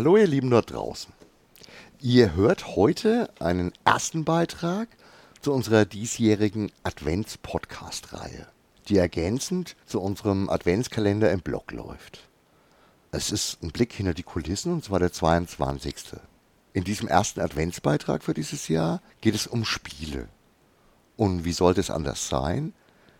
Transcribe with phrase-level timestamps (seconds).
[0.00, 1.12] Hallo ihr Lieben dort draußen.
[2.00, 4.88] Ihr hört heute einen ersten Beitrag
[5.42, 8.46] zu unserer diesjährigen Advents-Podcast-Reihe,
[8.88, 12.26] die ergänzend zu unserem Adventskalender im Blog läuft.
[13.12, 16.14] Es ist ein Blick hinter die Kulissen und zwar der 22.
[16.72, 20.28] In diesem ersten Adventsbeitrag für dieses Jahr geht es um Spiele.
[21.18, 22.72] Und wie sollte es anders sein?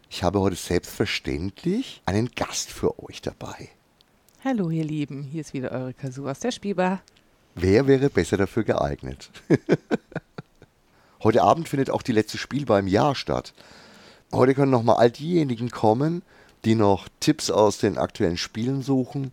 [0.08, 3.68] Ich habe heute selbstverständlich einen Gast für euch dabei.
[4.42, 7.02] Hallo ihr Lieben, hier ist wieder eure Kasu aus der Spielbar.
[7.56, 9.30] Wer wäre besser dafür geeignet?
[11.22, 13.52] Heute Abend findet auch die letzte Spielbar im Jahr statt.
[14.32, 16.22] Heute können nochmal all diejenigen kommen,
[16.64, 19.30] die noch Tipps aus den aktuellen Spielen suchen,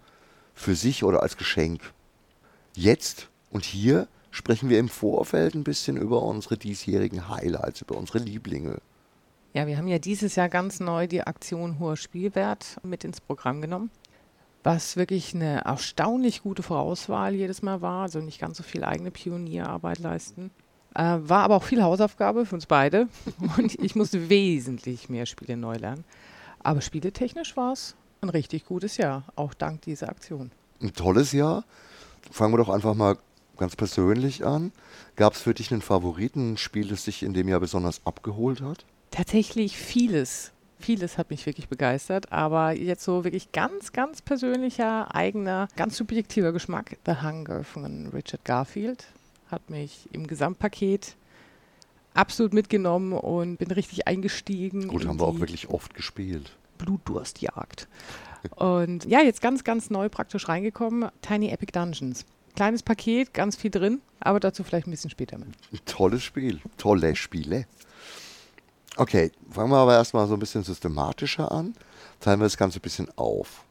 [0.54, 1.94] für sich oder als Geschenk.
[2.76, 8.20] Jetzt und hier sprechen wir im Vorfeld ein bisschen über unsere diesjährigen Highlights, über unsere
[8.20, 8.80] Lieblinge.
[9.54, 13.62] Ja, wir haben ja dieses Jahr ganz neu die Aktion Hoher Spielwert mit ins Programm
[13.62, 13.90] genommen
[14.68, 18.02] was wirklich eine erstaunlich gute Vorauswahl jedes Mal war.
[18.02, 20.52] Also nicht ganz so viel eigene Pionierarbeit leisten.
[20.94, 23.08] Äh, war aber auch viel Hausaufgabe für uns beide.
[23.58, 26.04] Und ich musste wesentlich mehr Spiele neu lernen.
[26.59, 30.52] Aber spieletechnisch war es ein richtig gutes Jahr, auch dank dieser Aktion.
[30.81, 31.64] Ein tolles Jahr.
[32.30, 33.18] Fangen wir doch einfach mal
[33.56, 34.74] ganz persönlich an.
[35.16, 38.59] Gab es für dich einen Favoriten, ein Spiel, das dich in dem Jahr besonders abgeholt
[38.59, 38.84] hat?
[39.12, 45.67] Tatsächlich vieles vieles hat mich wirklich begeistert, aber jetzt so wirklich ganz, ganz persönlicher, eigener,
[45.75, 46.97] ganz subjektiver Geschmack.
[47.06, 49.08] The Hunger von Richard Garfield
[49.50, 51.16] hat mich im Gesamtpaket
[52.14, 54.88] absolut mitgenommen und bin richtig eingestiegen.
[54.88, 56.52] Gut, haben wir auch wirklich oft gespielt.
[56.78, 57.88] Blutdurstjagd.
[58.56, 61.09] und ja, jetzt ganz, ganz neu praktisch reingekommen.
[61.22, 62.25] Tiny Epic Dungeons.
[62.56, 65.50] Kleines Paket, ganz viel drin, aber dazu vielleicht ein bisschen später mit.
[65.86, 67.67] Tolles Spiel, tolle Spiele.
[69.00, 71.76] Okay, fangen wir aber erstmal so ein bisschen systematischer an.
[72.20, 73.64] Teilen wir das Ganze ein bisschen auf.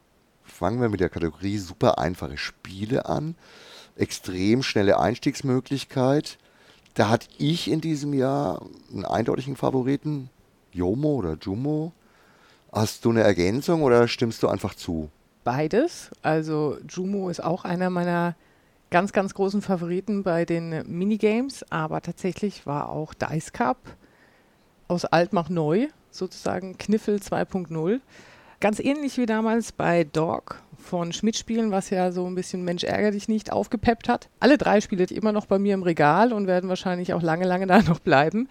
[0.44, 3.34] Fangen wir mit der Kategorie super einfache Spiele an.
[3.96, 6.38] Extrem schnelle Einstiegsmöglichkeit.
[6.94, 10.30] Da hatte ich in diesem Jahr einen eindeutigen Favoriten.
[10.70, 11.92] Jomo oder Jumo.
[12.72, 15.10] Hast du eine Ergänzung oder stimmst du einfach zu?
[15.42, 16.10] Beides.
[16.22, 18.36] Also Jumo ist auch einer meiner
[18.90, 23.78] ganz, ganz großen Favoriten bei den Minigames, aber tatsächlich war auch Dice Cup
[24.88, 28.00] aus alt macht neu, sozusagen Kniffel 2.0.
[28.60, 32.84] Ganz ähnlich wie damals bei Dog von Schmidt Spielen, was ja so ein bisschen Mensch
[32.84, 34.28] ärger dich nicht aufgepeppt hat.
[34.40, 37.66] Alle drei Spiele immer noch bei mir im Regal und werden wahrscheinlich auch lange, lange
[37.68, 38.48] da noch bleiben.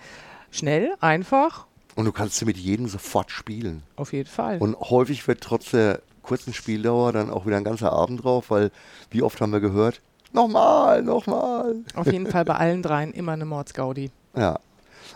[0.52, 1.66] Schnell, einfach.
[1.96, 3.84] Und du kannst sie mit jedem sofort spielen.
[3.96, 4.60] Auf jeden Fall.
[4.60, 8.72] Und häufig wird trotz der kurzen Spieldauer dann auch wieder ein ganzer Abend drauf, weil
[9.12, 10.02] wie oft haben wir gehört,
[10.34, 11.78] nochmal, nochmal.
[11.96, 14.12] Auf jeden Fall bei allen dreien immer eine Mordsgaudi.
[14.36, 14.60] Ja,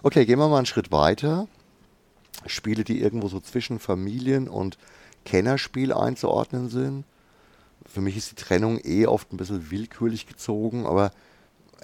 [0.02, 1.48] Okay, gehen wir mal einen Schritt weiter.
[2.46, 4.78] Spiele, die irgendwo so zwischen Familien- und
[5.26, 7.04] Kennerspiel einzuordnen sind.
[7.86, 11.12] Für mich ist die Trennung eh oft ein bisschen willkürlich gezogen, aber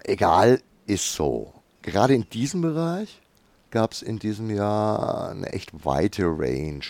[0.04, 1.54] egal, ist so.
[1.82, 3.22] Gerade in diesem Bereich
[3.70, 6.86] gab es in diesem Jahr eine echt weite Range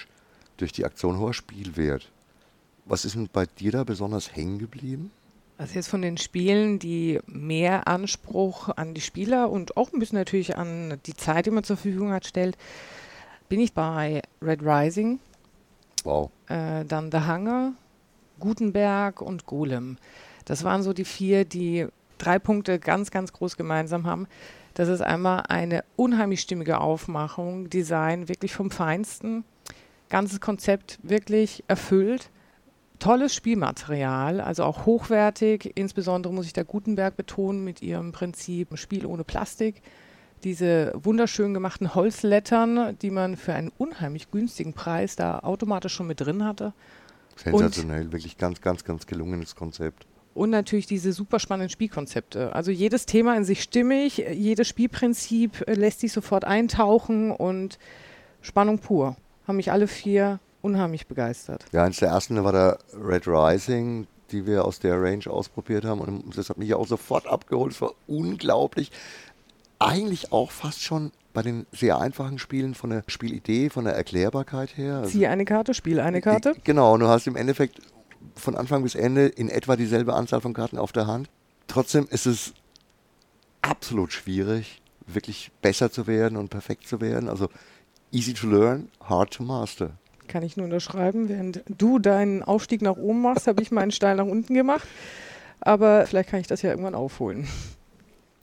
[0.58, 2.12] durch die Aktion hoher Spielwert.
[2.86, 5.12] Was ist denn bei dir da besonders hängen geblieben?
[5.58, 10.18] Also jetzt von den Spielen, die mehr Anspruch an die Spieler und auch ein bisschen
[10.18, 12.58] natürlich an die Zeit, die man zur Verfügung hat, stellt,
[13.48, 15.20] bin ich bei Red Rising.
[16.04, 16.30] Wow.
[16.48, 17.74] Äh, dann The Hunger,
[18.40, 19.98] Gutenberg und Golem.
[20.44, 21.88] Das waren so die vier, die
[22.18, 24.28] drei Punkte ganz, ganz groß gemeinsam haben.
[24.74, 29.46] Das ist einmal eine unheimlich stimmige Aufmachung, Design wirklich vom Feinsten,
[30.10, 32.30] ganzes Konzept wirklich erfüllt
[33.00, 35.72] tolles Spielmaterial, also auch hochwertig.
[35.76, 39.82] Insbesondere muss ich da Gutenberg betonen mit ihrem Prinzip Spiel ohne Plastik.
[40.44, 46.22] Diese wunderschön gemachten Holzlettern, die man für einen unheimlich günstigen Preis da automatisch schon mit
[46.22, 46.74] drin hatte.
[47.36, 50.06] Sensationell, und wirklich ganz, ganz, ganz gelungenes Konzept.
[50.34, 52.54] Und natürlich diese super spannenden Spielkonzepte.
[52.54, 57.80] Also jedes Thema in sich stimmig, jedes Spielprinzip lässt sich sofort eintauchen und
[58.42, 59.16] Spannung pur.
[59.48, 61.66] Haben mich alle vier unheimlich begeistert.
[61.72, 66.02] Ja, eines der ersten war der Red Rising, die wir aus der Range ausprobiert haben.
[66.02, 67.74] Und das hat mich auch sofort abgeholt.
[67.74, 68.92] Es war unglaublich.
[69.80, 74.76] Eigentlich auch fast schon bei den sehr einfachen Spielen von der Spielidee, von der Erklärbarkeit
[74.78, 74.98] her.
[74.98, 76.56] Also Zieh eine Karte, spiel eine Karte.
[76.64, 77.80] Genau, und du hast im Endeffekt
[78.36, 81.30] von Anfang bis Ende in etwa dieselbe Anzahl von Karten auf der Hand.
[81.68, 82.54] Trotzdem ist es
[83.62, 87.30] absolut schwierig, wirklich besser zu werden und perfekt zu werden.
[87.30, 87.50] Also
[88.12, 89.92] easy to learn, hard to master.
[90.28, 91.30] Kann ich nur unterschreiben.
[91.30, 94.88] Während du deinen Aufstieg nach oben machst, habe ich meinen Steil nach unten gemacht.
[95.62, 97.48] Aber vielleicht kann ich das ja irgendwann aufholen.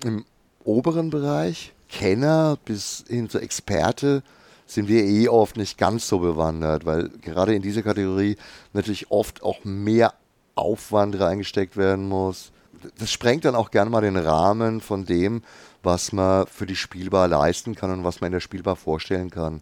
[0.05, 0.25] Im
[0.65, 4.23] oberen Bereich, Kenner bis hin zu Experte,
[4.67, 8.37] sind wir eh oft nicht ganz so bewandert, weil gerade in dieser Kategorie
[8.73, 10.15] natürlich oft auch mehr
[10.55, 12.53] Aufwand reingesteckt werden muss.
[12.99, 15.43] das sprengt dann auch gerne mal den Rahmen von dem,
[15.83, 19.61] was man für die Spielbar leisten kann und was man in der Spielbar vorstellen kann.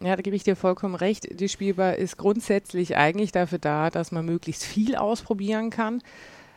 [0.00, 1.40] Ja, da gebe ich dir vollkommen recht.
[1.40, 6.02] Die Spielbar ist grundsätzlich eigentlich dafür da, dass man möglichst viel ausprobieren kann.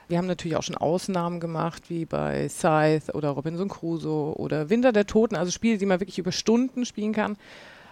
[0.08, 4.94] Wir haben natürlich auch schon Ausnahmen gemacht, wie bei Scythe oder Robinson Crusoe oder Winter
[4.94, 7.38] der Toten, also Spiele, die man wirklich über Stunden spielen kann.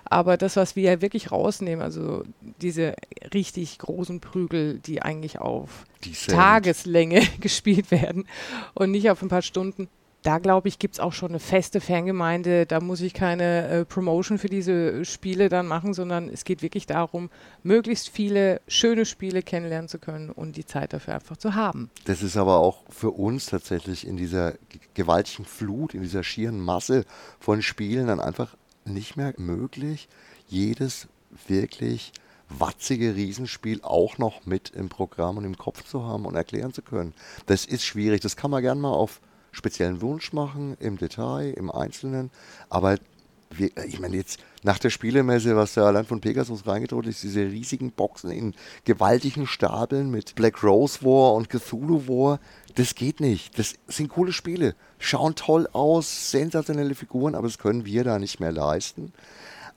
[0.06, 2.24] Aber das, was wir wirklich rausnehmen, also
[2.62, 2.96] diese
[3.34, 5.86] richtig großen Prügel, die eigentlich auf
[6.28, 8.28] Tageslänge gespielt werden
[8.76, 9.90] und nicht auf ein paar Stunden,
[10.26, 12.66] da glaube ich, gibt es auch schon eine feste Fangemeinde.
[12.66, 16.88] Da muss ich keine äh, Promotion für diese Spiele dann machen, sondern es geht wirklich
[16.88, 17.30] darum,
[17.62, 21.92] möglichst viele schöne Spiele kennenlernen zu können und die Zeit dafür einfach zu haben.
[22.06, 24.56] Das ist aber auch für uns tatsächlich in dieser
[24.96, 27.06] gewaltigen Flut, in dieser schieren Masse
[27.40, 30.10] von Spielen dann einfach nicht mehr möglich,
[30.48, 31.08] jedes
[31.48, 32.14] wirklich
[32.50, 36.82] watzige Riesenspiel auch noch mit im Programm und im Kopf zu haben und erklären zu
[36.82, 37.14] können.
[37.46, 38.22] Das ist schwierig.
[38.22, 39.22] Das kann man gerne mal auf
[39.56, 42.30] speziellen Wunsch machen, im Detail, im Einzelnen.
[42.70, 42.98] Aber
[43.50, 47.42] wir, ich meine, jetzt nach der Spielemesse, was da allein von Pegasus reingedroht ist, diese
[47.42, 48.54] riesigen Boxen in
[48.84, 52.40] gewaltigen Stapeln mit Black Rose War und Cthulhu War,
[52.76, 53.58] das geht nicht.
[53.58, 54.76] Das sind coole Spiele.
[55.00, 59.14] Schauen toll aus, sensationelle Figuren, aber das können wir da nicht mehr leisten.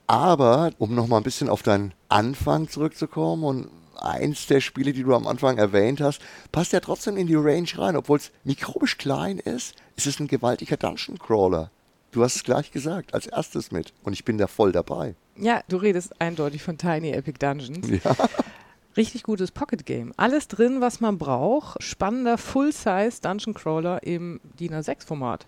[0.09, 3.69] Aber, um nochmal ein bisschen auf deinen Anfang zurückzukommen und
[4.03, 6.21] eins der Spiele, die du am Anfang erwähnt hast,
[6.53, 7.97] passt ja trotzdem in die Range rein.
[7.97, 11.71] Obwohl es mikrobisch klein ist, ist es ein gewaltiger Dungeon Crawler.
[12.11, 13.93] Du hast es gleich gesagt, als erstes mit.
[14.03, 15.15] Und ich bin da voll dabei.
[15.37, 17.89] Ja, du redest eindeutig von Tiny Epic Dungeons.
[18.03, 18.17] Ja.
[18.97, 20.13] Richtig gutes Pocket Game.
[20.17, 21.81] Alles drin, was man braucht.
[21.83, 25.47] Spannender Full-Size Dungeon Crawler im DIN A6-Format.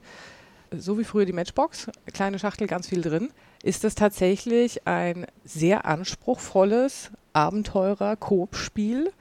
[0.70, 3.30] So wie früher die Matchbox, kleine Schachtel, ganz viel drin,
[3.64, 9.12] ist das tatsächlich ein sehr anspruchsvolles, Abenteurer-Coop-Spiel.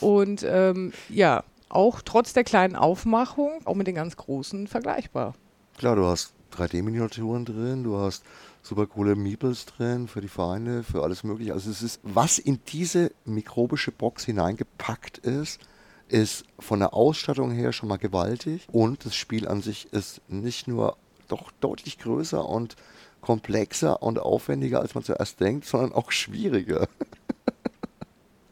[0.00, 5.34] Und ähm, ja, auch trotz der kleinen Aufmachung, auch mit den ganz großen vergleichbar.
[5.78, 8.24] Klar, du hast 3D-Miniaturen drin, du hast
[8.62, 11.52] super coole Meeples drin für die Vereine, für alles mögliche.
[11.52, 15.60] Also es ist, was in diese mikrobische Box hineingepackt ist,
[16.08, 20.68] ist von der Ausstattung her schon mal gewaltig und das Spiel an sich ist nicht
[20.68, 20.96] nur
[21.28, 22.76] doch deutlich größer und
[23.20, 26.88] komplexer und aufwendiger, als man zuerst denkt, sondern auch schwieriger.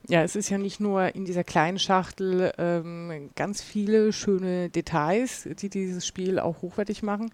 [0.09, 5.49] Ja, es ist ja nicht nur in dieser kleinen Schachtel ähm, ganz viele schöne Details,
[5.59, 7.31] die dieses Spiel auch hochwertig machen,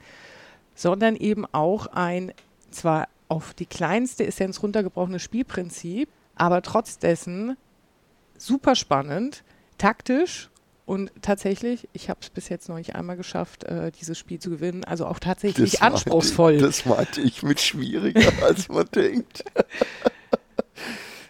[0.75, 2.33] sondern eben auch ein
[2.71, 7.57] zwar auf die kleinste Essenz runtergebrochenes Spielprinzip, aber trotz dessen
[8.39, 9.43] super spannend,
[9.79, 10.51] taktisch
[10.87, 14.51] und tatsächlich, ich habe es bis jetzt noch nicht einmal geschafft, äh, dieses Spiel zu
[14.51, 14.83] gewinnen.
[14.83, 16.55] Also auch tatsächlich das anspruchsvoll.
[16.55, 19.45] Meinte, das meinte ich mit schwieriger, als man denkt.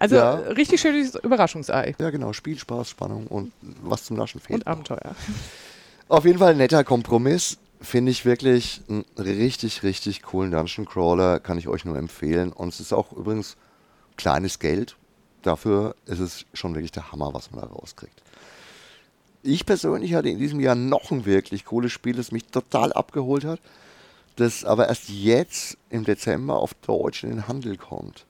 [0.01, 0.33] Also ja.
[0.33, 1.95] richtig schönes Überraschungsei.
[2.01, 2.33] Ja, genau.
[2.33, 3.53] Spiel, Spaß, Spannung und
[3.83, 4.61] was zum Naschen fehlt.
[4.61, 5.15] Und Abenteuer.
[6.09, 7.59] Auf jeden Fall ein netter Kompromiss.
[7.83, 11.39] Finde ich wirklich einen richtig, richtig coolen Dungeon Crawler.
[11.39, 12.51] Kann ich euch nur empfehlen.
[12.51, 13.59] Und es ist auch übrigens
[14.17, 14.97] kleines Geld.
[15.43, 18.23] Dafür ist es schon wirklich der Hammer, was man da rauskriegt.
[19.43, 23.45] Ich persönlich hatte in diesem Jahr noch ein wirklich cooles Spiel, das mich total abgeholt
[23.45, 23.61] hat,
[24.37, 28.27] das aber erst jetzt im Dezember auf Deutsch in den Handel kommt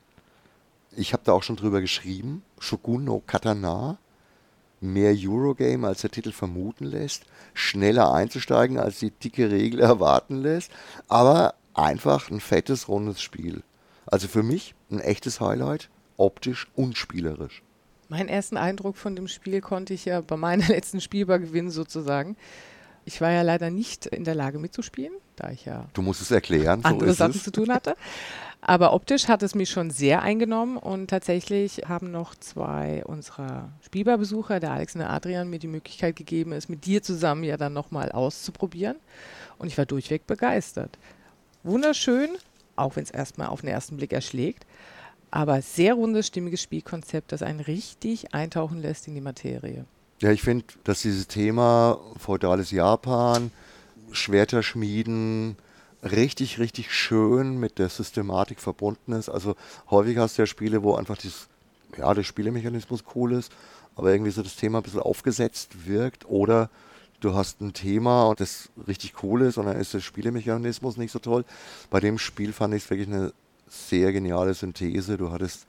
[0.96, 3.98] ich habe da auch schon drüber geschrieben, Shogun no Katana,
[4.80, 10.70] mehr Eurogame, als der Titel vermuten lässt, schneller einzusteigen, als die dicke Regel erwarten lässt,
[11.08, 13.62] aber einfach ein fettes, rundes Spiel.
[14.06, 17.62] Also für mich ein echtes Highlight, optisch und spielerisch.
[18.08, 22.36] Meinen ersten Eindruck von dem Spiel konnte ich ja bei meiner letzten Spielbar gewinnen sozusagen.
[23.04, 25.86] Ich war ja leider nicht in der Lage mitzuspielen, da ich ja.
[25.94, 27.44] Du musst es erklären, so andere Sachen es.
[27.44, 27.96] zu tun hatte.
[28.60, 34.60] Aber optisch hat es mich schon sehr eingenommen und tatsächlich haben noch zwei unserer Spielbarbesucher,
[34.60, 37.72] der Alex und der Adrian, mir die Möglichkeit gegeben, es mit dir zusammen ja dann
[37.72, 38.96] nochmal auszuprobieren.
[39.58, 40.98] Und ich war durchweg begeistert.
[41.62, 42.28] Wunderschön,
[42.76, 44.66] auch wenn es erstmal auf den ersten Blick erschlägt,
[45.30, 49.84] aber sehr rundes, stimmiges Spielkonzept, das einen richtig eintauchen lässt in die Materie.
[50.20, 53.50] Ja, ich finde, dass dieses Thema feudales Japan,
[54.12, 55.56] Schwerter schmieden,
[56.02, 59.30] richtig, richtig schön mit der Systematik verbunden ist.
[59.30, 59.56] Also
[59.88, 61.48] häufig hast du ja Spiele, wo einfach dieses,
[61.96, 63.50] ja, der Spielemechanismus cool ist,
[63.96, 66.68] aber irgendwie so das Thema ein bisschen aufgesetzt wirkt oder
[67.20, 71.12] du hast ein Thema und das richtig cool ist und dann ist der Spielemechanismus nicht
[71.12, 71.46] so toll.
[71.88, 73.32] Bei dem Spiel fand ich es wirklich eine
[73.68, 75.16] sehr geniale Synthese.
[75.16, 75.66] Du hattest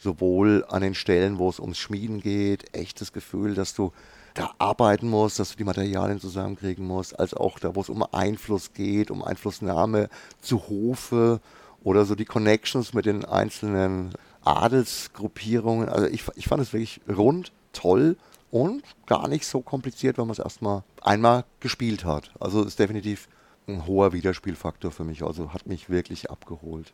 [0.00, 3.92] sowohl an den Stellen, wo es ums Schmieden geht, echtes Gefühl, dass du
[4.34, 8.04] da arbeiten musst, dass du die Materialien zusammenkriegen musst, als auch da, wo es um
[8.12, 10.08] Einfluss geht, um Einflussnahme
[10.40, 11.40] zu Hofe
[11.82, 14.12] oder so die Connections mit den einzelnen
[14.44, 15.88] Adelsgruppierungen.
[15.88, 18.16] Also ich, ich fand es wirklich rund, toll,
[18.50, 22.32] und gar nicht so kompliziert, wenn man es erstmal einmal gespielt hat.
[22.40, 23.28] Also ist definitiv
[23.68, 26.92] ein hoher Wiederspielfaktor für mich, also hat mich wirklich abgeholt.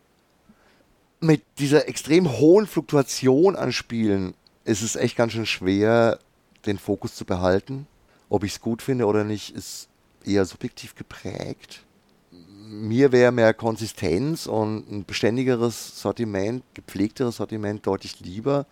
[1.19, 6.19] Mit dieser extrem hohen Fluktuation an Spielen ist es echt ganz schön schwer,
[6.67, 7.87] den Fokus zu behalten.
[8.29, 9.89] Ob ich es gut finde oder nicht, ist
[10.23, 11.83] eher subjektiv geprägt.
[12.29, 18.67] Mir wäre mehr Konsistenz und ein beständigeres Sortiment, gepflegteres Sortiment deutlich lieber.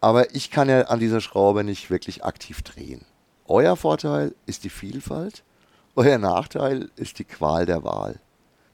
[0.00, 3.04] Aber ich kann ja an dieser Schraube nicht wirklich aktiv drehen.
[3.46, 5.42] Euer Vorteil ist die Vielfalt,
[5.96, 8.20] euer Nachteil ist die Qual der Wahl.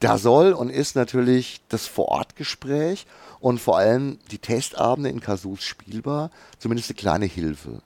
[0.01, 3.05] Da soll und ist natürlich das Vorortgespräch
[3.39, 7.83] und vor allem die Testabende in Kasus spielbar zumindest eine kleine Hilfe.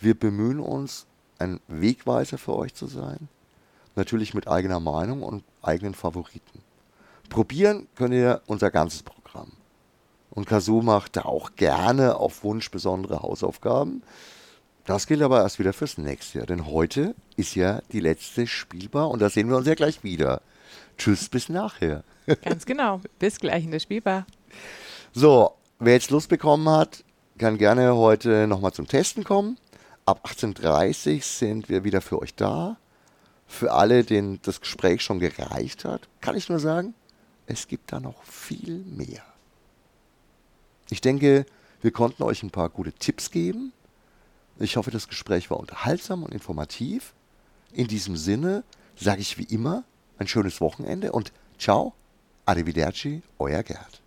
[0.00, 1.04] Wir bemühen uns,
[1.38, 3.28] ein Wegweiser für euch zu sein.
[3.94, 6.62] Natürlich mit eigener Meinung und eigenen Favoriten.
[7.28, 9.52] Probieren könnt ihr unser ganzes Programm.
[10.30, 14.02] Und Kazoo macht da auch gerne auf Wunsch besondere Hausaufgaben.
[14.86, 19.10] Das gilt aber erst wieder fürs nächste Jahr, denn heute ist ja die letzte spielbar
[19.10, 20.40] und da sehen wir uns ja gleich wieder.
[20.98, 22.04] Tschüss, bis nachher.
[22.42, 23.00] Ganz genau.
[23.18, 24.26] Bis gleich in der Spielbar.
[25.12, 27.04] So, wer jetzt Lust bekommen hat,
[27.38, 29.58] kann gerne heute nochmal zum Testen kommen.
[30.06, 32.76] Ab 18.30 Uhr sind wir wieder für euch da.
[33.46, 36.94] Für alle, denen das Gespräch schon gereicht hat, kann ich nur sagen,
[37.46, 39.22] es gibt da noch viel mehr.
[40.88, 41.46] Ich denke,
[41.80, 43.72] wir konnten euch ein paar gute Tipps geben.
[44.58, 47.14] Ich hoffe, das Gespräch war unterhaltsam und informativ.
[47.72, 48.64] In diesem Sinne
[48.96, 49.84] sage ich wie immer
[50.18, 51.94] ein schönes Wochenende und ciao,
[52.46, 54.01] arrivederci, euer Gerd.